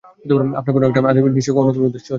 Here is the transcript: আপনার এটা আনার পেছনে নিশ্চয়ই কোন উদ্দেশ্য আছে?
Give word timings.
আপনার 0.59 0.75
এটা 0.81 0.99
আনার 1.01 1.15
পেছনে 1.15 1.35
নিশ্চয়ই 1.37 1.55
কোন 1.57 1.65
উদ্দেশ্য 1.67 1.97
আছে? 1.97 2.09